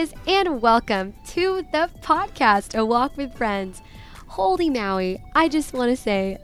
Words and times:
Guys, 0.00 0.14
and 0.26 0.62
welcome 0.62 1.12
to 1.26 1.60
the 1.72 1.90
podcast, 2.00 2.74
A 2.74 2.86
Walk 2.86 3.18
with 3.18 3.34
Friends. 3.34 3.82
Holy 4.28 4.70
Maui, 4.70 5.22
I 5.34 5.46
just 5.46 5.74
want 5.74 5.90
to 5.90 5.96
say 5.96 6.38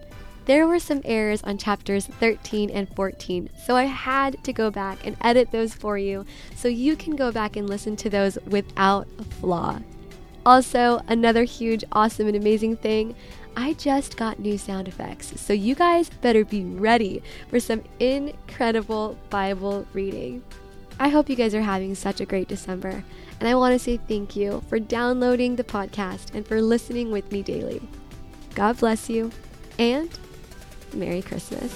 there 0.45 0.67
were 0.67 0.79
some 0.79 1.01
errors 1.07 1.43
on 1.43 1.57
chapters 1.57 2.05
13 2.05 2.69
and 2.69 2.87
14, 2.95 3.49
so 3.65 3.75
I 3.75 3.85
had 3.85 4.45
to 4.45 4.53
go 4.53 4.71
back 4.71 5.07
and 5.07 5.17
edit 5.23 5.53
those 5.53 5.73
for 5.73 5.97
you 5.97 6.27
so 6.55 6.69
you 6.69 6.97
can 6.97 7.17
go 7.17 7.33
back 7.33 7.57
and 7.57 7.67
listen 7.67 7.97
to 7.97 8.11
those 8.11 8.37
without 8.47 9.09
a 9.19 9.25
flaw. 9.25 9.79
Also, 10.45 11.01
another 11.09 11.45
huge, 11.45 11.83
awesome, 11.93 12.27
and 12.27 12.37
amazing 12.37 12.77
thing 12.77 13.15
I 13.57 13.73
just 13.73 14.19
got 14.19 14.39
new 14.39 14.59
sound 14.59 14.87
effects, 14.87 15.33
so 15.41 15.55
you 15.55 15.75
guys 15.75 16.11
better 16.11 16.45
be 16.45 16.63
ready 16.63 17.23
for 17.49 17.59
some 17.59 17.85
incredible 18.01 19.17
Bible 19.31 19.87
reading. 19.95 20.43
I 20.99 21.09
hope 21.09 21.29
you 21.29 21.37
guys 21.37 21.55
are 21.55 21.61
having 21.61 21.95
such 21.95 22.21
a 22.21 22.27
great 22.27 22.49
December, 22.49 23.05
and 23.39 23.49
I 23.49 23.55
want 23.55 23.75
to 23.75 23.79
say 23.79 23.99
thank 23.99 24.35
you 24.35 24.63
for 24.69 24.79
downloading 24.79 25.57
the 25.57 25.65
podcast 25.65 26.35
and 26.35 26.47
for 26.47 26.63
listening 26.63 27.11
with 27.11 27.31
me 27.31 27.43
daily. 27.43 27.83
God 28.55 28.79
bless 28.79 29.11
you, 29.11 29.31
and 29.79 30.09
Merry 30.95 31.21
Christmas. 31.21 31.73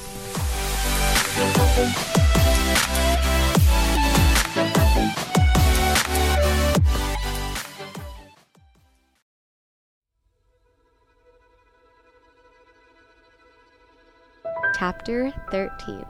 Chapter 14.75 15.31
13 15.51 16.07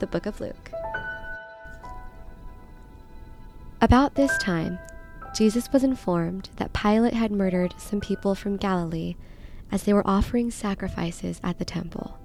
The 0.00 0.06
Book 0.06 0.26
of 0.26 0.38
Luke. 0.38 0.81
About 3.82 4.14
this 4.14 4.38
time, 4.38 4.78
Jesus 5.34 5.68
was 5.72 5.82
informed 5.82 6.50
that 6.54 6.72
Pilate 6.72 7.14
had 7.14 7.32
murdered 7.32 7.74
some 7.78 8.00
people 8.00 8.36
from 8.36 8.56
Galilee 8.56 9.16
as 9.72 9.82
they 9.82 9.92
were 9.92 10.06
offering 10.06 10.52
sacrifices 10.52 11.40
at 11.42 11.58
the 11.58 11.64
temple. 11.64 12.16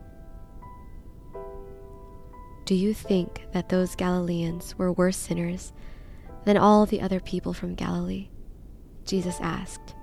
Do 2.66 2.76
you 2.76 2.94
think 2.94 3.48
that 3.54 3.70
those 3.70 3.96
Galileans 3.96 4.78
were 4.78 4.92
worse 4.92 5.18
sinners 5.18 5.74
than 6.46 6.58
all 6.58 6.86
the 6.86 7.02
other 7.02 7.20
people 7.20 7.54
from 7.54 7.74
Galilee? 7.74 8.30
Jesus 9.04 9.40
asked. 9.42 9.96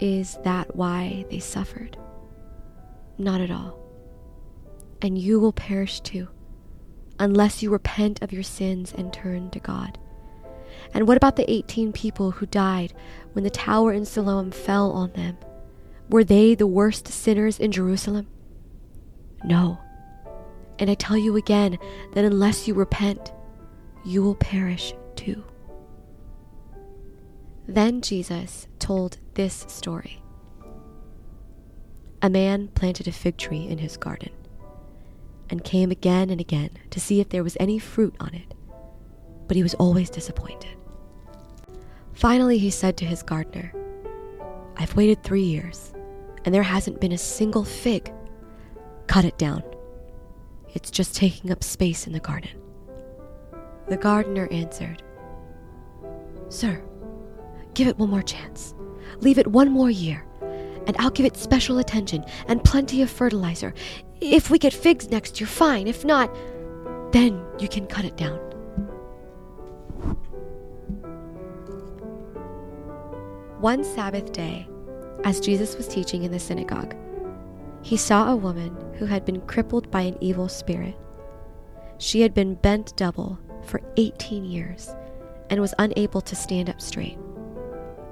Is 0.00 0.36
that 0.44 0.76
why 0.76 1.24
they 1.30 1.38
suffered? 1.38 1.96
Not 3.16 3.40
at 3.40 3.50
all. 3.50 3.78
And 5.00 5.16
you 5.16 5.40
will 5.40 5.54
perish 5.54 6.00
too 6.00 6.28
unless 7.18 7.62
you 7.62 7.70
repent 7.70 8.22
of 8.22 8.32
your 8.32 8.42
sins 8.42 8.92
and 8.96 9.12
turn 9.12 9.50
to 9.50 9.60
God? 9.60 9.98
And 10.92 11.08
what 11.08 11.16
about 11.16 11.36
the 11.36 11.50
18 11.50 11.92
people 11.92 12.32
who 12.32 12.46
died 12.46 12.92
when 13.32 13.44
the 13.44 13.50
tower 13.50 13.92
in 13.92 14.04
Siloam 14.04 14.50
fell 14.50 14.92
on 14.92 15.12
them? 15.12 15.36
Were 16.08 16.24
they 16.24 16.54
the 16.54 16.66
worst 16.66 17.08
sinners 17.08 17.58
in 17.58 17.72
Jerusalem? 17.72 18.26
No. 19.42 19.78
And 20.78 20.90
I 20.90 20.94
tell 20.94 21.16
you 21.16 21.36
again 21.36 21.78
that 22.12 22.24
unless 22.24 22.68
you 22.68 22.74
repent, 22.74 23.32
you 24.04 24.22
will 24.22 24.34
perish 24.34 24.92
too. 25.16 25.44
Then 27.66 28.02
Jesus 28.02 28.68
told 28.78 29.18
this 29.34 29.64
story. 29.68 30.22
A 32.20 32.28
man 32.28 32.68
planted 32.68 33.08
a 33.08 33.12
fig 33.12 33.36
tree 33.36 33.66
in 33.66 33.78
his 33.78 33.96
garden 33.96 34.30
and 35.50 35.64
came 35.64 35.90
again 35.90 36.30
and 36.30 36.40
again 36.40 36.70
to 36.90 37.00
see 37.00 37.20
if 37.20 37.28
there 37.28 37.44
was 37.44 37.56
any 37.60 37.78
fruit 37.78 38.14
on 38.20 38.34
it, 38.34 38.54
but 39.46 39.56
he 39.56 39.62
was 39.62 39.74
always 39.74 40.10
disappointed. 40.10 40.76
Finally, 42.12 42.58
he 42.58 42.70
said 42.70 42.96
to 42.96 43.04
his 43.04 43.22
gardener, 43.22 43.72
I've 44.76 44.96
waited 44.96 45.22
three 45.22 45.42
years, 45.42 45.92
and 46.44 46.54
there 46.54 46.62
hasn't 46.62 47.00
been 47.00 47.12
a 47.12 47.18
single 47.18 47.64
fig. 47.64 48.12
Cut 49.06 49.24
it 49.24 49.38
down. 49.38 49.62
It's 50.74 50.90
just 50.90 51.14
taking 51.14 51.50
up 51.52 51.62
space 51.62 52.06
in 52.06 52.12
the 52.12 52.20
garden. 52.20 52.50
The 53.88 53.96
gardener 53.96 54.48
answered, 54.50 55.02
Sir, 56.48 56.82
give 57.74 57.88
it 57.88 57.98
one 57.98 58.10
more 58.10 58.22
chance. 58.22 58.74
Leave 59.20 59.38
it 59.38 59.46
one 59.46 59.70
more 59.70 59.90
year, 59.90 60.24
and 60.86 60.96
I'll 60.98 61.10
give 61.10 61.26
it 61.26 61.36
special 61.36 61.78
attention 61.78 62.24
and 62.46 62.62
plenty 62.62 63.02
of 63.02 63.10
fertilizer. 63.10 63.74
If 64.20 64.50
we 64.50 64.58
get 64.58 64.72
figs 64.72 65.10
next 65.10 65.40
year, 65.40 65.46
fine. 65.46 65.86
If 65.86 66.04
not, 66.04 66.34
then 67.12 67.44
you 67.58 67.68
can 67.68 67.86
cut 67.86 68.04
it 68.04 68.16
down. 68.16 68.38
One 73.60 73.82
Sabbath 73.82 74.32
day, 74.32 74.68
as 75.24 75.40
Jesus 75.40 75.76
was 75.76 75.88
teaching 75.88 76.22
in 76.22 76.32
the 76.32 76.38
synagogue, 76.38 76.94
he 77.82 77.96
saw 77.96 78.30
a 78.30 78.36
woman 78.36 78.76
who 78.98 79.06
had 79.06 79.24
been 79.24 79.40
crippled 79.42 79.90
by 79.90 80.02
an 80.02 80.18
evil 80.20 80.48
spirit. 80.48 80.96
She 81.98 82.20
had 82.20 82.34
been 82.34 82.56
bent 82.56 82.96
double 82.96 83.38
for 83.64 83.80
18 83.96 84.44
years 84.44 84.94
and 85.50 85.60
was 85.60 85.74
unable 85.78 86.20
to 86.22 86.36
stand 86.36 86.68
up 86.68 86.80
straight. 86.80 87.18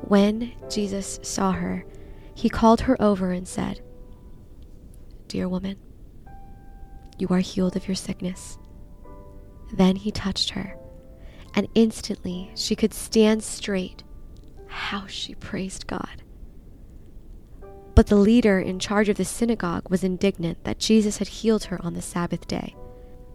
When 0.09 0.53
Jesus 0.71 1.19
saw 1.22 1.53
her, 1.53 1.84
he 2.34 2.48
called 2.48 2.82
her 2.82 3.00
over 3.00 3.31
and 3.31 3.47
said, 3.47 3.81
Dear 5.28 5.48
woman, 5.48 5.76
you 7.19 7.28
are 7.28 7.38
healed 7.38 7.76
of 7.76 7.87
your 7.87 7.94
sickness. 7.94 8.59
Then 9.72 9.97
he 9.97 10.10
touched 10.10 10.50
her, 10.50 10.76
and 11.54 11.69
instantly 11.75 12.50
she 12.54 12.76
could 12.76 12.92
stand 12.92 13.42
straight. 13.42 14.03
How 14.66 15.06
she 15.06 15.34
praised 15.34 15.87
God. 15.87 16.22
But 17.94 18.06
the 18.06 18.16
leader 18.16 18.59
in 18.59 18.78
charge 18.78 19.09
of 19.09 19.19
the 19.19 19.25
synagogue 19.25 19.91
was 19.91 20.03
indignant 20.03 20.65
that 20.65 20.78
Jesus 20.78 21.19
had 21.19 21.28
healed 21.28 21.65
her 21.65 21.78
on 21.84 21.94
the 21.94 22.03
Sabbath 22.03 22.47
day. 22.48 22.75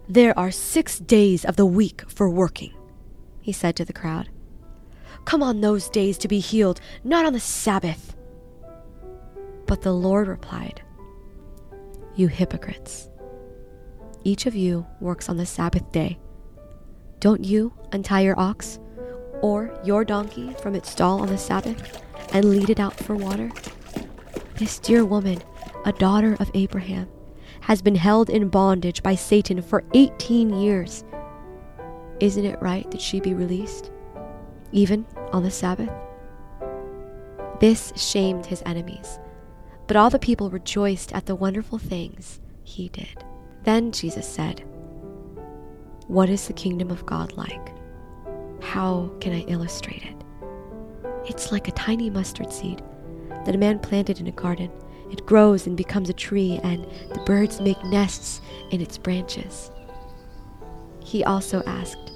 There 0.08 0.36
are 0.38 0.50
six 0.50 0.98
days 0.98 1.44
of 1.44 1.56
the 1.56 1.66
week 1.66 2.02
for 2.08 2.28
working, 2.28 2.74
he 3.40 3.52
said 3.52 3.76
to 3.76 3.84
the 3.84 3.92
crowd. 3.92 4.30
Come 5.24 5.42
on 5.42 5.60
those 5.60 5.88
days 5.88 6.18
to 6.18 6.28
be 6.28 6.40
healed, 6.40 6.80
not 7.04 7.24
on 7.24 7.34
the 7.34 7.40
Sabbath. 7.40 8.16
But 9.68 9.82
the 9.82 9.92
Lord 9.92 10.28
replied, 10.28 10.82
You 12.16 12.26
hypocrites. 12.26 13.10
Each 14.24 14.46
of 14.46 14.54
you 14.56 14.86
works 14.98 15.28
on 15.28 15.36
the 15.36 15.46
Sabbath 15.46 15.92
day. 15.92 16.18
Don't 17.20 17.44
you 17.44 17.74
untie 17.92 18.22
your 18.22 18.40
ox 18.40 18.78
or 19.42 19.78
your 19.84 20.06
donkey 20.06 20.54
from 20.62 20.74
its 20.74 20.90
stall 20.90 21.20
on 21.20 21.28
the 21.28 21.36
Sabbath 21.36 22.02
and 22.32 22.46
lead 22.46 22.70
it 22.70 22.80
out 22.80 22.94
for 22.94 23.14
water? 23.14 23.50
This 24.56 24.78
dear 24.78 25.04
woman, 25.04 25.42
a 25.84 25.92
daughter 25.92 26.34
of 26.40 26.50
Abraham, 26.54 27.06
has 27.60 27.82
been 27.82 27.94
held 27.94 28.30
in 28.30 28.48
bondage 28.48 29.02
by 29.02 29.14
Satan 29.16 29.60
for 29.60 29.84
18 29.92 30.58
years. 30.58 31.04
Isn't 32.20 32.46
it 32.46 32.60
right 32.62 32.90
that 32.90 33.02
she 33.02 33.20
be 33.20 33.34
released, 33.34 33.90
even 34.72 35.04
on 35.30 35.42
the 35.42 35.50
Sabbath? 35.50 35.90
This 37.60 37.92
shamed 37.96 38.46
his 38.46 38.62
enemies, 38.64 39.18
but 39.88 39.96
all 39.96 40.10
the 40.10 40.18
people 40.18 40.50
rejoiced 40.50 41.12
at 41.12 41.26
the 41.26 41.34
wonderful 41.34 41.78
things 41.78 42.40
he 42.62 42.90
did. 42.90 43.24
Then 43.64 43.90
Jesus 43.90 44.28
said, 44.28 44.62
What 46.06 46.28
is 46.28 46.46
the 46.46 46.52
kingdom 46.52 46.90
of 46.90 47.06
God 47.06 47.32
like? 47.32 47.72
How 48.62 49.10
can 49.20 49.32
I 49.32 49.40
illustrate 49.48 50.04
it? 50.04 50.14
It's 51.24 51.50
like 51.50 51.68
a 51.68 51.72
tiny 51.72 52.10
mustard 52.10 52.52
seed 52.52 52.82
that 53.44 53.54
a 53.54 53.58
man 53.58 53.78
planted 53.78 54.20
in 54.20 54.26
a 54.26 54.32
garden. 54.32 54.70
It 55.10 55.24
grows 55.24 55.66
and 55.66 55.74
becomes 55.74 56.10
a 56.10 56.14
tree, 56.14 56.60
and 56.62 56.84
the 57.14 57.22
birds 57.24 57.62
make 57.62 57.82
nests 57.84 58.42
in 58.70 58.82
its 58.82 58.98
branches. 58.98 59.70
He 61.02 61.24
also 61.24 61.62
asked, 61.64 62.12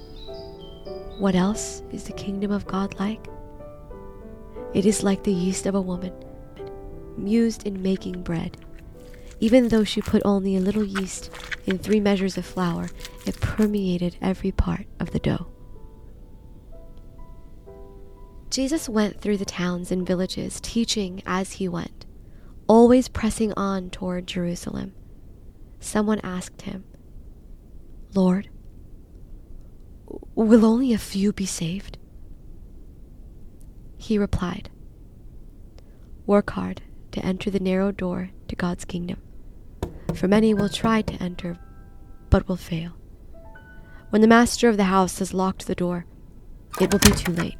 What 1.17 1.33
else 1.33 1.81
is 1.91 2.03
the 2.03 2.13
kingdom 2.13 2.51
of 2.51 2.67
God 2.67 2.99
like? 2.99 3.27
It 4.75 4.85
is 4.85 5.01
like 5.01 5.23
the 5.23 5.33
yeast 5.33 5.65
of 5.65 5.73
a 5.73 5.81
woman, 5.81 6.13
used 7.17 7.65
in 7.65 7.81
making 7.81 8.23
bread. 8.23 8.57
Even 9.39 9.67
though 9.67 9.83
she 9.83 10.01
put 10.01 10.21
only 10.23 10.55
a 10.55 10.61
little 10.61 10.83
yeast 10.83 11.29
in 11.65 11.77
three 11.77 11.99
measures 11.99 12.37
of 12.37 12.45
flour, 12.45 12.89
it 13.25 13.39
permeated 13.41 14.15
every 14.21 14.51
part 14.51 14.85
of 14.99 15.11
the 15.11 15.19
dough. 15.19 15.47
Jesus 18.49 18.87
went 18.87 19.19
through 19.19 19.37
the 19.37 19.45
towns 19.45 19.91
and 19.91 20.05
villages, 20.05 20.59
teaching 20.61 21.23
as 21.25 21.53
he 21.53 21.67
went, 21.67 22.05
always 22.67 23.07
pressing 23.07 23.51
on 23.57 23.89
toward 23.89 24.27
Jerusalem. 24.27 24.93
Someone 25.79 26.21
asked 26.23 26.61
him, 26.61 26.83
Lord, 28.13 28.49
will 30.35 30.65
only 30.65 30.93
a 30.93 30.99
few 30.99 31.33
be 31.33 31.47
saved? 31.47 31.97
He 33.97 34.17
replied, 34.17 34.69
Work 36.25 36.51
hard 36.51 36.81
to 37.13 37.25
enter 37.25 37.49
the 37.49 37.59
narrow 37.59 37.91
door 37.91 38.29
to 38.47 38.55
God's 38.55 38.85
kingdom 38.85 39.19
for 40.15 40.27
many 40.27 40.53
will 40.53 40.69
try 40.69 41.01
to 41.01 41.23
enter, 41.23 41.57
but 42.29 42.47
will 42.47 42.57
fail. 42.57 42.93
When 44.09 44.21
the 44.21 44.27
master 44.27 44.69
of 44.69 44.77
the 44.77 44.85
house 44.85 45.19
has 45.19 45.33
locked 45.33 45.65
the 45.65 45.75
door, 45.75 46.05
it 46.79 46.91
will 46.91 46.99
be 46.99 47.11
too 47.11 47.31
late. 47.31 47.57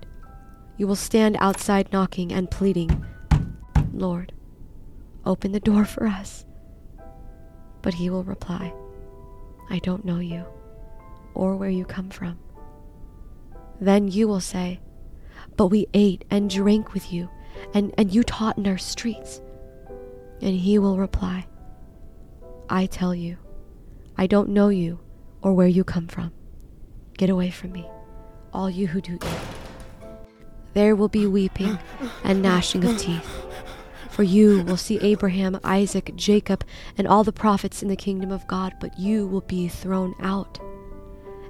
You 0.77 0.87
will 0.87 0.95
stand 0.95 1.37
outside 1.39 1.91
knocking 1.91 2.31
and 2.31 2.49
pleading, 2.49 3.05
Lord, 3.93 4.33
open 5.25 5.51
the 5.51 5.59
door 5.59 5.85
for 5.85 6.05
us. 6.07 6.45
But 7.81 7.95
he 7.95 8.09
will 8.09 8.23
reply, 8.23 8.73
I 9.69 9.79
don't 9.79 10.05
know 10.05 10.19
you 10.19 10.45
or 11.33 11.55
where 11.55 11.69
you 11.69 11.85
come 11.85 12.09
from. 12.09 12.37
Then 13.79 14.07
you 14.07 14.27
will 14.27 14.39
say, 14.39 14.79
But 15.57 15.67
we 15.67 15.87
ate 15.93 16.25
and 16.29 16.49
drank 16.49 16.93
with 16.93 17.11
you, 17.11 17.29
and, 17.73 17.93
and 17.97 18.13
you 18.13 18.23
taught 18.23 18.57
in 18.57 18.67
our 18.67 18.77
streets. 18.77 19.41
And 20.43 20.59
he 20.59 20.77
will 20.77 20.97
reply, 20.97 21.47
I 22.69 22.85
tell 22.85 23.15
you, 23.15 23.37
I 24.17 24.27
don't 24.27 24.49
know 24.49 24.67
you 24.67 24.99
or 25.41 25.53
where 25.53 25.69
you 25.69 25.85
come 25.85 26.07
from. 26.07 26.33
Get 27.17 27.29
away 27.29 27.49
from 27.49 27.71
me, 27.71 27.87
all 28.51 28.69
you 28.69 28.87
who 28.87 28.99
do 28.99 29.13
evil. 29.13 29.29
There 30.73 30.97
will 30.97 31.07
be 31.07 31.25
weeping 31.25 31.79
and 32.25 32.41
gnashing 32.41 32.83
of 32.83 32.97
teeth. 32.97 33.25
For 34.09 34.23
you 34.23 34.63
will 34.63 34.75
see 34.75 34.99
Abraham, 34.99 35.59
Isaac, 35.63 36.11
Jacob, 36.15 36.65
and 36.97 37.07
all 37.07 37.23
the 37.23 37.31
prophets 37.31 37.81
in 37.81 37.87
the 37.87 37.95
kingdom 37.95 38.29
of 38.29 38.45
God, 38.45 38.73
but 38.81 38.99
you 38.99 39.25
will 39.25 39.41
be 39.41 39.69
thrown 39.69 40.13
out. 40.19 40.59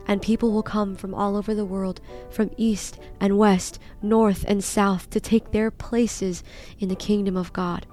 And 0.05 0.21
people 0.21 0.51
will 0.51 0.63
come 0.63 0.95
from 0.95 1.15
all 1.15 1.35
over 1.35 1.55
the 1.55 1.65
world, 1.65 1.99
from 2.29 2.51
east 2.57 2.99
and 3.19 3.39
west, 3.39 3.79
north 4.03 4.45
and 4.47 4.63
south, 4.63 5.09
to 5.09 5.19
take 5.19 5.51
their 5.51 5.71
places 5.71 6.43
in 6.77 6.89
the 6.89 6.95
kingdom 6.95 7.35
of 7.35 7.51
God. 7.53 7.87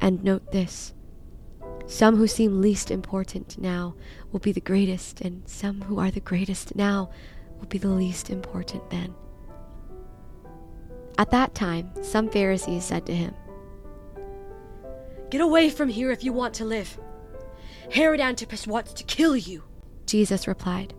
And 0.00 0.22
note 0.22 0.52
this 0.52 0.94
some 1.86 2.16
who 2.16 2.26
seem 2.26 2.60
least 2.60 2.90
important 2.90 3.58
now 3.58 3.94
will 4.32 4.40
be 4.40 4.52
the 4.52 4.60
greatest, 4.60 5.20
and 5.20 5.48
some 5.48 5.82
who 5.82 6.00
are 6.00 6.10
the 6.10 6.20
greatest 6.20 6.74
now 6.74 7.10
will 7.58 7.66
be 7.66 7.78
the 7.78 7.88
least 7.88 8.28
important 8.28 8.90
then. 8.90 9.14
At 11.16 11.30
that 11.30 11.54
time, 11.54 11.90
some 12.02 12.28
Pharisees 12.28 12.84
said 12.84 13.06
to 13.06 13.14
him, 13.14 13.34
Get 15.30 15.40
away 15.40 15.70
from 15.70 15.88
here 15.88 16.10
if 16.10 16.24
you 16.24 16.32
want 16.32 16.54
to 16.54 16.64
live. 16.64 16.98
Herod 17.90 18.20
Antipas 18.20 18.66
wants 18.66 18.92
to 18.94 19.04
kill 19.04 19.36
you. 19.36 19.62
Jesus 20.06 20.48
replied, 20.48 20.92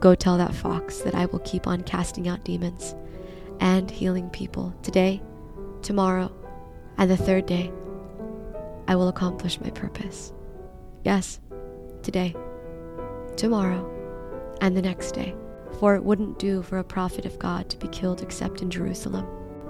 Go 0.00 0.14
tell 0.14 0.38
that 0.38 0.54
fox 0.54 0.98
that 1.00 1.14
I 1.14 1.26
will 1.26 1.38
keep 1.40 1.66
on 1.66 1.82
casting 1.82 2.26
out 2.26 2.44
demons 2.44 2.96
and 3.60 3.90
healing 3.90 4.28
people 4.30 4.74
today, 4.82 5.22
tomorrow, 5.82 6.32
and 6.98 7.08
the 7.08 7.16
third 7.16 7.46
day. 7.46 7.70
I 8.92 8.94
will 8.94 9.08
accomplish 9.08 9.58
my 9.58 9.70
purpose. 9.70 10.34
Yes, 11.02 11.40
today, 12.02 12.36
tomorrow, 13.36 13.90
and 14.60 14.76
the 14.76 14.82
next 14.82 15.12
day. 15.12 15.34
For 15.80 15.94
it 15.94 16.04
wouldn't 16.04 16.38
do 16.38 16.60
for 16.60 16.76
a 16.76 16.84
prophet 16.84 17.24
of 17.24 17.38
God 17.38 17.70
to 17.70 17.78
be 17.78 17.88
killed 17.88 18.20
except 18.20 18.60
in 18.60 18.68
Jerusalem. 18.68 19.26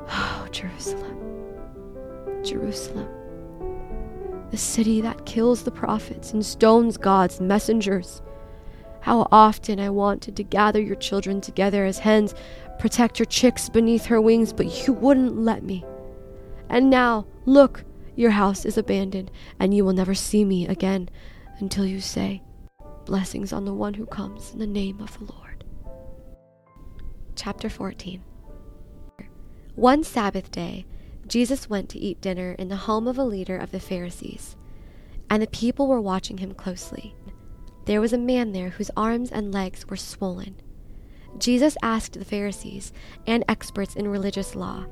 Oh, 0.08 0.48
Jerusalem. 0.50 1.16
Jerusalem. 2.42 3.06
The 4.50 4.56
city 4.56 5.00
that 5.02 5.24
kills 5.24 5.62
the 5.62 5.70
prophets 5.70 6.32
and 6.32 6.44
stones 6.44 6.96
God's 6.96 7.40
messengers. 7.40 8.22
How 9.02 9.28
often 9.30 9.78
I 9.78 9.90
wanted 9.90 10.34
to 10.34 10.42
gather 10.42 10.80
your 10.80 10.96
children 10.96 11.40
together 11.40 11.84
as 11.84 12.00
hens 12.00 12.34
protect 12.80 13.20
your 13.20 13.26
chicks 13.26 13.68
beneath 13.68 14.06
her 14.06 14.20
wings, 14.20 14.52
but 14.52 14.88
you 14.88 14.94
wouldn't 14.94 15.36
let 15.36 15.62
me. 15.62 15.84
And 16.68 16.90
now, 16.90 17.24
look, 17.46 17.84
your 18.22 18.30
house 18.30 18.64
is 18.64 18.78
abandoned, 18.78 19.32
and 19.58 19.74
you 19.74 19.84
will 19.84 19.92
never 19.92 20.14
see 20.14 20.44
me 20.44 20.66
again 20.68 21.10
until 21.58 21.84
you 21.84 22.00
say, 22.00 22.40
Blessings 23.04 23.52
on 23.52 23.64
the 23.64 23.74
one 23.74 23.94
who 23.94 24.06
comes 24.06 24.52
in 24.52 24.60
the 24.60 24.66
name 24.66 25.00
of 25.00 25.18
the 25.18 25.32
Lord. 25.32 25.64
Chapter 27.34 27.68
14 27.68 28.22
One 29.74 30.04
Sabbath 30.04 30.52
day, 30.52 30.86
Jesus 31.26 31.68
went 31.68 31.88
to 31.90 31.98
eat 31.98 32.20
dinner 32.20 32.52
in 32.52 32.68
the 32.68 32.76
home 32.76 33.08
of 33.08 33.18
a 33.18 33.24
leader 33.24 33.56
of 33.56 33.72
the 33.72 33.80
Pharisees, 33.80 34.56
and 35.28 35.42
the 35.42 35.48
people 35.48 35.88
were 35.88 36.00
watching 36.00 36.38
him 36.38 36.54
closely. 36.54 37.16
There 37.86 38.00
was 38.00 38.12
a 38.12 38.18
man 38.18 38.52
there 38.52 38.70
whose 38.70 38.90
arms 38.96 39.32
and 39.32 39.52
legs 39.52 39.88
were 39.88 39.96
swollen. 39.96 40.54
Jesus 41.38 41.76
asked 41.82 42.16
the 42.16 42.24
Pharisees 42.24 42.92
and 43.26 43.42
experts 43.48 43.96
in 43.96 44.06
religious 44.06 44.54
law, 44.54 44.86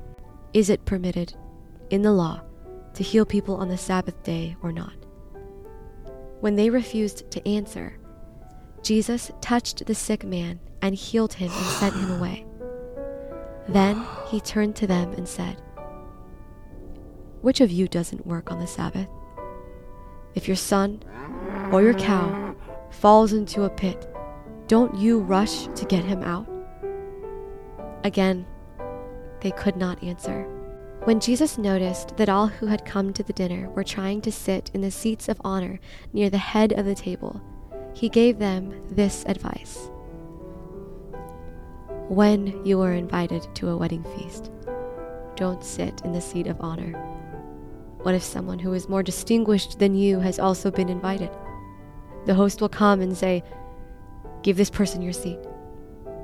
Is 0.53 0.69
it 0.69 0.83
permitted 0.83 1.33
in 1.89 2.01
the 2.01 2.11
law 2.11 2.41
to 2.93 3.03
heal 3.03 3.25
people 3.25 3.55
on 3.55 3.69
the 3.69 3.77
Sabbath 3.77 4.21
day 4.23 4.55
or 4.61 4.71
not? 4.71 4.93
When 6.41 6.55
they 6.55 6.69
refused 6.69 7.29
to 7.31 7.47
answer, 7.47 7.97
Jesus 8.83 9.31
touched 9.41 9.85
the 9.85 9.95
sick 9.95 10.23
man 10.23 10.59
and 10.81 10.95
healed 10.95 11.33
him 11.33 11.51
and 11.51 11.65
sent 11.65 11.95
him 11.95 12.11
away. 12.11 12.45
Then 13.67 14.03
he 14.27 14.41
turned 14.41 14.75
to 14.77 14.87
them 14.87 15.13
and 15.13 15.27
said, 15.27 15.61
Which 17.41 17.61
of 17.61 17.71
you 17.71 17.87
doesn't 17.87 18.25
work 18.25 18.51
on 18.51 18.59
the 18.59 18.67
Sabbath? 18.67 19.07
If 20.33 20.47
your 20.47 20.57
son 20.57 21.03
or 21.71 21.83
your 21.83 21.93
cow 21.93 22.55
falls 22.89 23.33
into 23.33 23.63
a 23.63 23.69
pit, 23.69 24.07
don't 24.67 24.95
you 24.95 25.19
rush 25.19 25.67
to 25.67 25.85
get 25.85 26.03
him 26.03 26.23
out? 26.23 26.47
Again, 28.03 28.47
they 29.41 29.51
could 29.51 29.75
not 29.75 30.01
answer. 30.03 30.47
When 31.03 31.19
Jesus 31.19 31.57
noticed 31.57 32.15
that 32.17 32.29
all 32.29 32.45
who 32.45 32.67
had 32.67 32.85
come 32.85 33.11
to 33.13 33.23
the 33.23 33.33
dinner 33.33 33.67
were 33.71 33.83
trying 33.83 34.21
to 34.21 34.31
sit 34.31 34.69
in 34.75 34.81
the 34.81 34.91
seats 34.91 35.27
of 35.27 35.41
honor 35.43 35.79
near 36.13 36.29
the 36.29 36.37
head 36.37 36.73
of 36.73 36.85
the 36.85 36.93
table, 36.93 37.41
he 37.95 38.07
gave 38.07 38.37
them 38.37 38.71
this 38.87 39.25
advice 39.25 39.89
When 42.07 42.63
you 42.63 42.79
are 42.81 42.93
invited 42.93 43.47
to 43.55 43.69
a 43.69 43.77
wedding 43.77 44.03
feast, 44.15 44.51
don't 45.35 45.63
sit 45.63 46.01
in 46.05 46.13
the 46.13 46.21
seat 46.21 46.45
of 46.45 46.61
honor. 46.61 46.91
What 48.03 48.13
if 48.13 48.21
someone 48.21 48.59
who 48.59 48.73
is 48.73 48.87
more 48.87 49.01
distinguished 49.01 49.79
than 49.79 49.95
you 49.95 50.19
has 50.19 50.37
also 50.37 50.69
been 50.69 50.87
invited? 50.87 51.31
The 52.27 52.35
host 52.35 52.61
will 52.61 52.69
come 52.69 53.01
and 53.01 53.17
say, 53.17 53.43
Give 54.43 54.55
this 54.55 54.69
person 54.69 55.01
your 55.01 55.13
seat. 55.13 55.39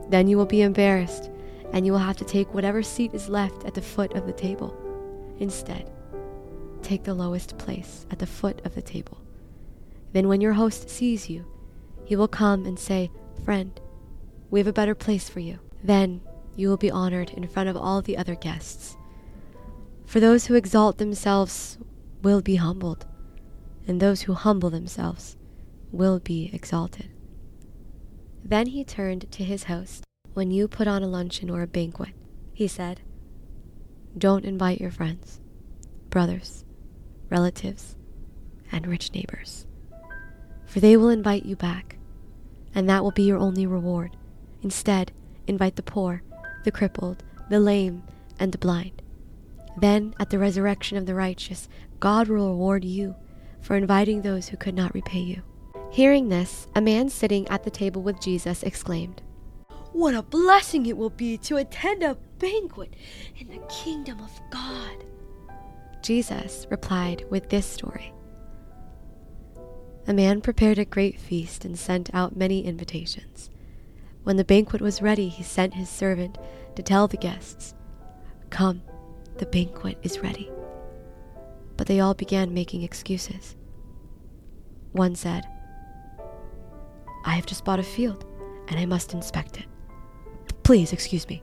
Then 0.10 0.28
you 0.28 0.38
will 0.38 0.46
be 0.46 0.62
embarrassed 0.62 1.32
and 1.74 1.86
you 1.86 1.92
will 1.92 2.00
have 2.00 2.18
to 2.18 2.26
take 2.26 2.54
whatever 2.54 2.82
seat 2.82 3.14
is 3.14 3.30
left 3.30 3.66
at 3.66 3.74
the 3.74 3.82
foot 3.82 4.14
of 4.14 4.26
the 4.26 4.34
table. 4.34 4.76
Instead, 5.40 5.92
take 6.82 7.04
the 7.04 7.14
lowest 7.14 7.58
place 7.58 8.06
at 8.10 8.20
the 8.20 8.28
foot 8.28 8.62
of 8.66 8.76
the 8.76 8.82
table. 8.82 9.22
Then, 10.14 10.28
when 10.28 10.42
your 10.42 10.54
host 10.54 10.90
sees 10.90 11.30
you, 11.30 11.46
he 12.06 12.16
will 12.16 12.28
come 12.28 12.66
and 12.66 12.80
say, 12.80 13.12
Friend, 13.44 13.80
we 14.50 14.60
have 14.60 14.68
a 14.68 14.74
better 14.74 14.96
place 14.96 15.28
for 15.30 15.40
you. 15.40 15.60
Then 15.84 16.22
you 16.56 16.70
will 16.70 16.78
be 16.78 16.90
honored 16.90 17.32
in 17.32 17.48
front 17.48 17.70
of 17.70 17.78
all 17.78 18.02
the 18.02 18.18
other 18.18 18.36
guests. 18.36 18.98
For 20.06 20.20
those 20.20 20.46
who 20.46 20.56
exalt 20.56 20.98
themselves 20.98 21.78
will 22.24 22.42
be 22.42 22.56
humbled, 22.56 23.06
and 23.86 24.00
those 24.00 24.22
who 24.22 24.34
humble 24.34 24.70
themselves 24.70 25.36
will 25.92 26.20
be 26.20 26.50
exalted. 26.54 27.10
Then 28.44 28.68
he 28.68 28.84
turned 28.86 29.30
to 29.32 29.44
his 29.44 29.66
host 29.66 30.07
when 30.38 30.52
you 30.52 30.68
put 30.68 30.88
on 30.88 31.02
a 31.02 31.08
luncheon 31.08 31.50
or 31.50 31.64
a 31.64 31.68
banquet, 31.68 32.14
he 32.54 32.68
said, 32.68 33.02
don't 34.16 34.46
invite 34.46 34.80
your 34.80 34.92
friends, 34.92 35.42
brothers, 36.12 36.64
relatives, 37.32 37.96
and 38.72 38.86
rich 38.86 39.12
neighbors, 39.16 39.66
for 40.68 40.80
they 40.80 40.96
will 40.96 41.10
invite 41.10 41.44
you 41.44 41.56
back, 41.56 41.98
and 42.76 42.88
that 42.88 43.04
will 43.04 43.10
be 43.10 43.24
your 43.24 43.40
only 43.40 43.66
reward. 43.66 44.16
Instead, 44.62 45.12
invite 45.48 45.76
the 45.76 45.82
poor, 45.82 46.22
the 46.66 46.72
crippled, 46.72 47.24
the 47.50 47.60
lame, 47.60 48.04
and 48.40 48.52
the 48.52 48.60
blind. 48.60 49.02
Then, 49.76 50.14
at 50.20 50.30
the 50.30 50.38
resurrection 50.38 51.00
of 51.00 51.08
the 51.08 51.16
righteous, 51.16 51.68
God 52.00 52.28
will 52.28 52.50
reward 52.50 52.86
you 52.86 53.16
for 53.60 53.76
inviting 53.76 54.22
those 54.22 54.50
who 54.50 54.58
could 54.58 54.76
not 54.76 54.94
repay 54.94 55.22
you. 55.22 55.42
Hearing 55.90 56.30
this, 56.30 56.68
a 56.76 56.82
man 56.82 57.10
sitting 57.10 57.48
at 57.48 57.64
the 57.64 57.72
table 57.72 58.04
with 58.04 58.22
Jesus 58.22 58.62
exclaimed, 58.62 59.24
what 59.98 60.14
a 60.14 60.22
blessing 60.22 60.86
it 60.86 60.96
will 60.96 61.10
be 61.10 61.40
to 61.40 61.58
attend 61.58 62.04
a 62.04 62.16
banquet 62.38 62.94
in 63.38 63.48
the 63.48 63.58
kingdom 63.68 64.20
of 64.20 64.40
God. 64.52 65.04
Jesus 66.04 66.68
replied 66.70 67.26
with 67.32 67.50
this 67.50 67.66
story 67.66 68.14
A 70.06 70.14
man 70.14 70.42
prepared 70.42 70.78
a 70.78 70.86
great 70.86 71.20
feast 71.20 71.66
and 71.66 71.80
sent 71.80 72.14
out 72.14 72.38
many 72.38 72.64
invitations. 72.64 73.50
When 74.22 74.38
the 74.38 74.44
banquet 74.44 74.84
was 74.84 75.02
ready, 75.02 75.30
he 75.30 75.42
sent 75.42 75.74
his 75.74 75.90
servant 75.90 76.38
to 76.76 76.84
tell 76.84 77.08
the 77.08 77.18
guests, 77.18 77.74
Come, 78.52 78.84
the 79.38 79.48
banquet 79.48 79.98
is 80.04 80.20
ready. 80.20 80.52
But 81.76 81.88
they 81.88 82.02
all 82.02 82.14
began 82.14 82.54
making 82.54 82.84
excuses. 82.84 83.56
One 84.92 85.16
said, 85.16 85.44
I 87.26 87.32
have 87.32 87.48
just 87.48 87.66
bought 87.66 87.80
a 87.80 87.84
field 87.84 88.26
and 88.68 88.80
I 88.80 88.86
must 88.86 89.16
inspect 89.16 89.58
it. 89.58 89.66
Please 90.68 90.92
excuse 90.92 91.30
me. 91.30 91.42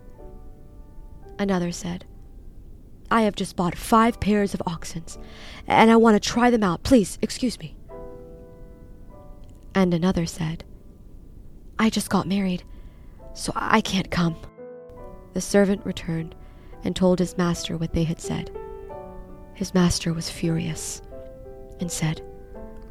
Another 1.39 1.73
said, 1.73 2.05
I 3.11 3.23
have 3.23 3.35
just 3.35 3.57
bought 3.57 3.75
five 3.75 4.21
pairs 4.21 4.53
of 4.53 4.61
oxens, 4.67 5.17
and 5.67 5.91
I 5.91 5.97
want 5.97 6.23
to 6.23 6.29
try 6.29 6.51
them 6.51 6.63
out. 6.63 6.83
Please 6.83 7.19
excuse 7.23 7.59
me. 7.59 7.75
And 9.75 9.95
another 9.95 10.27
said, 10.27 10.63
I 11.79 11.89
just 11.89 12.11
got 12.11 12.29
married, 12.29 12.65
so 13.33 13.51
I 13.57 13.81
can't 13.81 14.11
come. 14.11 14.37
the 15.33 15.41
servant 15.41 15.87
returned 15.87 16.35
and 16.83 16.95
told 16.95 17.19
his 17.19 17.39
master 17.39 17.79
what 17.79 17.95
they 17.95 18.05
had 18.05 18.21
said. 18.21 18.55
His 19.55 19.73
master 19.73 20.13
was 20.13 20.29
furious 20.29 21.01
and 21.81 21.91
said, 21.91 22.21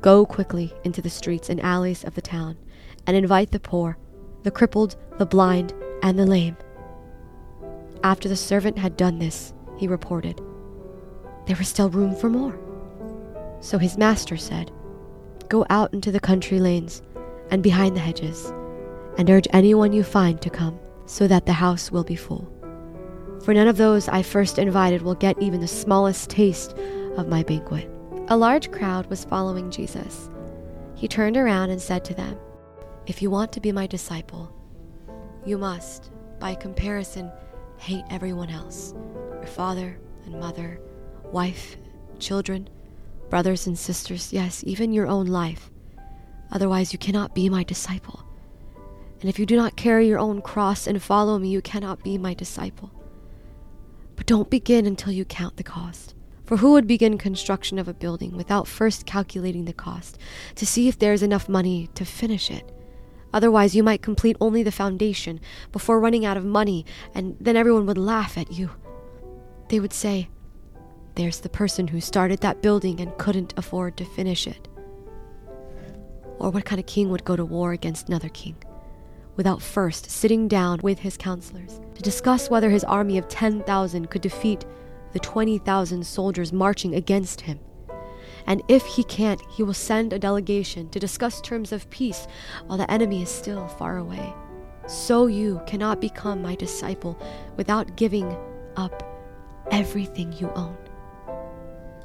Go 0.02 0.26
quickly 0.26 0.74
into 0.84 1.00
the 1.00 1.12
streets 1.12 1.52
and 1.52 1.62
alleys 1.62 2.04
of 2.04 2.16
the 2.16 2.24
town 2.24 2.58
and 3.06 3.16
invite 3.16 3.52
the 3.52 3.60
poor, 3.60 4.00
the 4.42 4.50
crippled, 4.50 4.96
the 5.20 5.28
blind, 5.28 5.76
and 6.04 6.20
the 6.20 6.26
lame. 6.26 6.58
After 8.04 8.30
the 8.30 8.36
servant 8.36 8.78
had 8.78 8.98
done 8.98 9.18
this, 9.18 9.54
he 9.78 9.88
reported, 9.88 10.40
There 11.48 11.56
was 11.56 11.70
still 11.70 11.90
room 11.90 12.16
for 12.16 12.30
more. 12.30 12.60
So 13.62 13.78
his 13.78 13.98
master 13.98 14.38
said, 14.38 14.72
Go 15.48 15.66
out 15.70 15.94
into 15.94 16.12
the 16.12 16.20
country 16.20 16.60
lanes 16.60 17.02
and 17.50 17.64
behind 17.64 17.96
the 17.96 18.02
hedges, 18.02 18.52
and 19.18 19.30
urge 19.30 19.48
anyone 19.52 19.94
you 19.94 20.04
find 20.04 20.42
to 20.42 20.50
come, 20.50 20.78
so 21.06 21.28
that 21.28 21.46
the 21.46 21.54
house 21.54 21.92
will 21.92 22.04
be 22.04 22.16
full. 22.16 22.52
For 23.44 23.54
none 23.54 23.68
of 23.68 23.78
those 23.78 24.10
I 24.10 24.22
first 24.22 24.60
invited 24.60 25.02
will 25.02 25.16
get 25.16 25.42
even 25.42 25.62
the 25.62 25.68
smallest 25.68 26.30
taste 26.30 26.74
of 27.18 27.28
my 27.28 27.44
banquet. 27.44 27.90
A 28.28 28.38
large 28.38 28.72
crowd 28.72 29.06
was 29.08 29.26
following 29.26 29.72
Jesus. 29.72 30.30
He 30.96 31.08
turned 31.08 31.38
around 31.38 31.70
and 31.70 31.82
said 31.82 32.04
to 32.06 32.14
them, 32.14 32.38
If 33.06 33.22
you 33.22 33.30
want 33.30 33.52
to 33.54 33.62
be 33.62 33.72
my 33.72 33.88
disciple, 33.88 34.54
you 35.46 35.58
must, 35.58 36.12
by 36.40 36.56
comparison, 36.56 37.32
hate 37.78 38.06
everyone 38.10 38.50
else 38.50 38.94
your 39.34 39.48
father 39.48 40.00
and 40.26 40.40
mother, 40.40 40.80
wife, 41.26 41.76
children, 42.18 42.70
brothers 43.30 43.68
and 43.68 43.78
sisters, 43.78 44.32
yes, 44.32 44.64
even 44.66 44.94
your 44.94 45.08
own 45.08 45.26
life. 45.26 45.70
Otherwise, 46.52 46.94
you 46.94 47.00
cannot 47.00 47.36
be 47.36 47.50
my 47.50 47.64
disciple. 47.64 48.24
And 49.20 49.30
if 49.30 49.40
you 49.40 49.46
do 49.46 49.56
not 49.56 49.76
carry 49.76 50.08
your 50.08 50.20
own 50.20 50.42
cross 50.42 50.88
and 50.88 51.02
follow 51.02 51.40
me, 51.40 51.50
you 51.50 51.62
cannot 51.62 52.04
be 52.04 52.18
my 52.18 52.34
disciple. 52.34 52.92
But 54.16 54.28
don't 54.28 54.50
begin 54.50 54.86
until 54.86 55.12
you 55.12 55.26
count 55.26 55.58
the 55.58 55.64
cost. 55.64 56.14
For 56.46 56.58
who 56.58 56.74
would 56.74 56.88
begin 56.88 57.18
construction 57.18 57.80
of 57.80 57.88
a 57.88 57.94
building 57.94 58.36
without 58.36 58.68
first 58.68 59.06
calculating 59.06 59.66
the 59.66 59.74
cost 59.74 60.18
to 60.56 60.66
see 60.66 60.88
if 60.88 61.00
there 61.00 61.14
is 61.14 61.24
enough 61.24 61.48
money 61.48 61.90
to 61.96 62.06
finish 62.06 62.52
it? 62.52 62.73
Otherwise, 63.34 63.76
you 63.76 63.84
might 63.84 64.02
complete 64.02 64.38
only 64.40 64.62
the 64.62 64.72
foundation 64.72 65.40
before 65.72 66.00
running 66.00 66.24
out 66.26 66.38
of 66.38 66.46
money, 66.46 66.86
and 67.16 67.36
then 67.42 67.58
everyone 67.58 67.86
would 67.86 67.98
laugh 67.98 68.38
at 68.38 68.52
you. 68.52 68.70
They 69.70 69.80
would 69.80 69.94
say, 69.94 70.30
There's 71.16 71.40
the 71.40 71.50
person 71.50 71.88
who 71.88 72.00
started 72.00 72.40
that 72.40 72.62
building 72.62 73.00
and 73.00 73.18
couldn't 73.18 73.54
afford 73.58 73.98
to 73.98 74.06
finish 74.06 74.46
it. 74.46 74.68
Or 76.38 76.52
what 76.52 76.66
kind 76.66 76.80
of 76.80 76.86
king 76.86 77.10
would 77.10 77.26
go 77.26 77.36
to 77.36 77.46
war 77.46 77.74
against 77.74 78.08
another 78.08 78.30
king 78.30 78.56
without 79.36 79.62
first 79.62 80.12
sitting 80.12 80.48
down 80.48 80.80
with 80.84 81.00
his 81.00 81.18
counselors 81.18 81.82
to 81.96 82.02
discuss 82.02 82.50
whether 82.50 82.70
his 82.70 82.84
army 82.84 83.18
of 83.18 83.28
10,000 83.28 84.10
could 84.10 84.22
defeat 84.22 84.66
the 85.12 85.20
20,000 85.20 86.06
soldiers 86.06 86.54
marching 86.54 86.96
against 86.96 87.42
him? 87.42 87.60
And 88.48 88.62
if 88.68 88.86
he 88.86 89.04
can't, 89.04 89.42
he 89.50 89.64
will 89.64 89.74
send 89.74 90.14
a 90.14 90.20
delegation 90.20 90.90
to 90.90 91.00
discuss 91.00 91.42
terms 91.42 91.72
of 91.72 91.90
peace 91.90 92.28
while 92.68 92.78
the 92.78 92.90
enemy 92.92 93.22
is 93.22 93.30
still 93.30 93.68
far 93.68 93.98
away. 93.98 94.34
So 94.88 95.28
you 95.28 95.62
cannot 95.66 96.02
become 96.02 96.42
my 96.42 96.56
disciple 96.56 97.18
without 97.56 97.96
giving 97.96 98.36
up 98.76 99.04
everything 99.72 100.34
you 100.34 100.52
own. 100.56 100.78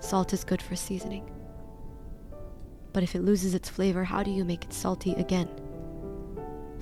Salt 0.01 0.33
is 0.33 0.45
good 0.45 0.63
for 0.63 0.77
seasoning. 0.77 1.29
But 2.93 3.03
if 3.03 3.15
it 3.15 3.23
loses 3.25 3.55
its 3.55 3.69
flavor, 3.69 4.05
how 4.05 4.23
do 4.23 4.31
you 4.31 4.45
make 4.45 4.65
it 4.65 4.73
salty 4.73 5.13
again? 5.15 5.49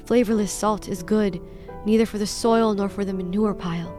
Flavorless 0.04 0.52
salt 0.52 0.88
is 0.88 1.02
good 1.02 1.40
neither 1.84 2.04
for 2.06 2.18
the 2.18 2.26
soil 2.26 2.74
nor 2.74 2.88
for 2.88 3.04
the 3.04 3.14
manure 3.14 3.54
pile. 3.54 3.96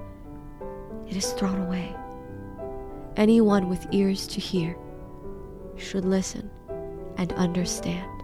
It 1.09 1.15
is 1.15 1.31
thrown 1.33 1.61
away. 1.61 1.95
Anyone 3.15 3.69
with 3.69 3.87
ears 3.91 4.27
to 4.27 4.39
hear 4.39 4.77
should 5.77 6.05
listen 6.05 6.49
and 7.17 7.31
understand. 7.33 8.16